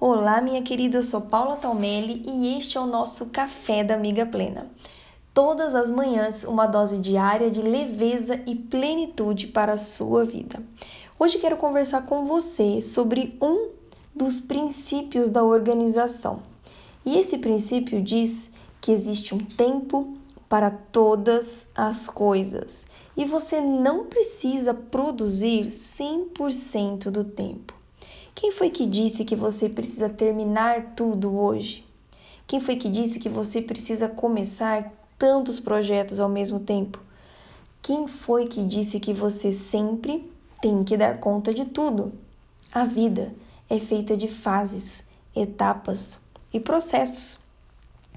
Olá, 0.00 0.40
minha 0.40 0.60
querida, 0.60 0.98
eu 0.98 1.04
sou 1.04 1.20
Paula 1.20 1.56
Talmelli 1.56 2.20
e 2.26 2.58
este 2.58 2.76
é 2.76 2.80
o 2.80 2.86
nosso 2.86 3.26
Café 3.26 3.84
da 3.84 3.94
Amiga 3.94 4.26
Plena. 4.26 4.68
Todas 5.32 5.72
as 5.76 5.88
manhãs, 5.88 6.42
uma 6.42 6.66
dose 6.66 6.98
diária 6.98 7.48
de 7.48 7.62
leveza 7.62 8.40
e 8.44 8.56
plenitude 8.56 9.46
para 9.46 9.74
a 9.74 9.78
sua 9.78 10.24
vida. 10.24 10.60
Hoje 11.16 11.38
quero 11.38 11.56
conversar 11.56 12.06
com 12.06 12.26
você 12.26 12.82
sobre 12.82 13.38
um 13.40 13.68
dos 14.12 14.40
princípios 14.40 15.30
da 15.30 15.44
organização. 15.44 16.42
E 17.06 17.16
esse 17.16 17.38
princípio 17.38 18.02
diz 18.02 18.50
que 18.80 18.90
existe 18.90 19.32
um 19.32 19.38
tempo 19.38 20.18
para 20.48 20.72
todas 20.72 21.66
as 21.72 22.08
coisas 22.08 22.84
e 23.16 23.24
você 23.24 23.60
não 23.60 24.06
precisa 24.06 24.74
produzir 24.74 25.66
100% 25.68 27.10
do 27.10 27.22
tempo. 27.22 27.83
Quem 28.44 28.50
foi 28.50 28.68
que 28.68 28.84
disse 28.84 29.24
que 29.24 29.34
você 29.34 29.70
precisa 29.70 30.06
terminar 30.06 30.92
tudo 30.94 31.34
hoje? 31.34 31.82
Quem 32.46 32.60
foi 32.60 32.76
que 32.76 32.90
disse 32.90 33.18
que 33.18 33.30
você 33.30 33.62
precisa 33.62 34.06
começar 34.06 34.92
tantos 35.18 35.58
projetos 35.58 36.20
ao 36.20 36.28
mesmo 36.28 36.60
tempo? 36.60 37.00
Quem 37.80 38.06
foi 38.06 38.44
que 38.44 38.62
disse 38.62 39.00
que 39.00 39.14
você 39.14 39.50
sempre 39.50 40.30
tem 40.60 40.84
que 40.84 40.94
dar 40.94 41.20
conta 41.20 41.54
de 41.54 41.64
tudo? 41.64 42.12
A 42.70 42.84
vida 42.84 43.34
é 43.70 43.80
feita 43.80 44.14
de 44.14 44.28
fases, 44.28 45.04
etapas 45.34 46.20
e 46.52 46.60
processos. 46.60 47.38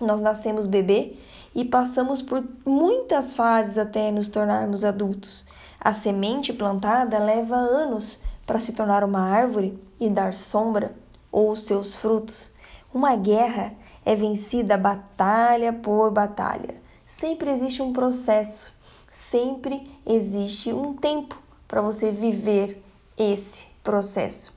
Nós 0.02 0.20
nascemos 0.20 0.66
bebê 0.66 1.14
e 1.56 1.64
passamos 1.64 2.22
por 2.22 2.44
muitas 2.66 3.34
fases 3.34 3.78
até 3.78 4.12
nos 4.12 4.28
tornarmos 4.28 4.84
adultos. 4.84 5.46
A 5.80 5.94
semente 5.94 6.52
plantada 6.52 7.18
leva 7.18 7.56
anos 7.56 8.20
para 8.48 8.62
se 8.62 8.72
tornar 8.72 9.04
uma 9.04 9.20
árvore 9.20 9.78
e 10.00 10.10
dar 10.10 10.34
sombra 10.34 10.96
ou 11.32 11.56
seus 11.56 11.96
frutos. 11.96 12.50
Uma 12.94 13.16
guerra 13.18 13.76
é 14.06 14.16
vencida 14.16 14.78
batalha 14.78 15.74
por 15.74 16.10
batalha. 16.10 16.82
Sempre 17.06 17.52
existe 17.52 17.82
um 17.82 17.92
processo, 17.92 18.74
sempre 19.12 19.84
existe 20.06 20.72
um 20.72 20.94
tempo 20.94 21.38
para 21.68 21.82
você 21.82 22.10
viver 22.10 22.82
esse 23.18 23.68
processo. 23.84 24.56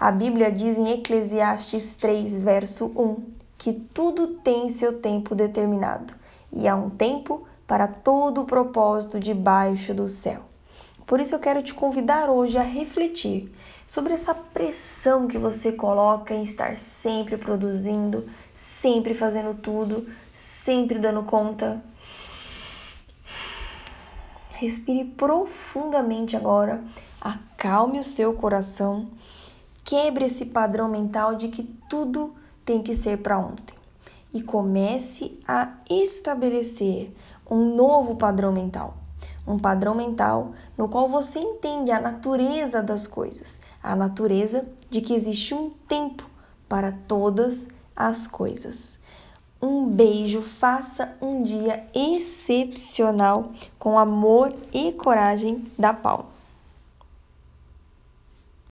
A 0.00 0.10
Bíblia 0.10 0.50
diz 0.50 0.78
em 0.78 0.90
Eclesiastes 0.92 1.94
3, 1.96 2.40
verso 2.40 2.86
1, 2.96 3.22
que 3.58 3.72
tudo 3.72 4.28
tem 4.38 4.70
seu 4.70 4.98
tempo 5.00 5.34
determinado 5.34 6.14
e 6.52 6.66
há 6.66 6.74
um 6.74 6.90
tempo 6.90 7.46
para 7.66 7.86
todo 7.86 8.42
o 8.42 8.44
propósito 8.46 9.20
debaixo 9.20 9.92
do 9.92 10.08
céu. 10.08 10.42
Por 11.06 11.20
isso 11.20 11.36
eu 11.36 11.38
quero 11.38 11.62
te 11.62 11.72
convidar 11.72 12.28
hoje 12.28 12.58
a 12.58 12.62
refletir 12.62 13.54
sobre 13.86 14.12
essa 14.12 14.34
pressão 14.34 15.28
que 15.28 15.38
você 15.38 15.70
coloca 15.70 16.34
em 16.34 16.42
estar 16.42 16.76
sempre 16.76 17.36
produzindo, 17.36 18.28
sempre 18.52 19.14
fazendo 19.14 19.54
tudo, 19.54 20.08
sempre 20.32 20.98
dando 20.98 21.22
conta. 21.22 21.80
Respire 24.54 25.04
profundamente 25.04 26.36
agora, 26.36 26.82
acalme 27.20 28.00
o 28.00 28.04
seu 28.04 28.34
coração, 28.34 29.08
quebre 29.84 30.24
esse 30.24 30.46
padrão 30.46 30.88
mental 30.88 31.36
de 31.36 31.48
que 31.48 31.62
tudo 31.88 32.34
tem 32.64 32.82
que 32.82 32.96
ser 32.96 33.18
para 33.18 33.38
ontem 33.38 33.76
e 34.34 34.42
comece 34.42 35.38
a 35.46 35.74
estabelecer 35.88 37.14
um 37.48 37.76
novo 37.76 38.16
padrão 38.16 38.50
mental 38.50 39.05
um 39.46 39.58
padrão 39.58 39.94
mental 39.94 40.52
no 40.76 40.88
qual 40.88 41.08
você 41.08 41.38
entende 41.38 41.90
a 41.90 42.00
natureza 42.00 42.82
das 42.82 43.06
coisas, 43.06 43.60
a 43.82 43.94
natureza 43.94 44.66
de 44.90 45.00
que 45.00 45.14
existe 45.14 45.54
um 45.54 45.70
tempo 45.88 46.28
para 46.68 46.92
todas 47.06 47.68
as 47.94 48.26
coisas. 48.26 48.98
Um 49.60 49.86
beijo, 49.86 50.42
faça 50.42 51.16
um 51.20 51.42
dia 51.42 51.86
excepcional 51.94 53.52
com 53.78 53.98
amor 53.98 54.54
e 54.72 54.92
coragem 54.92 55.64
da 55.78 55.94
Paula. 55.94 56.35